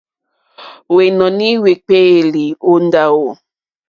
[0.91, 3.27] Hwɛ́nɔ̀ní hwékpéélì ó ndáwò.